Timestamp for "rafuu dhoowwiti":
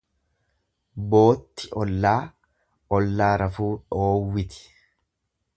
3.45-4.69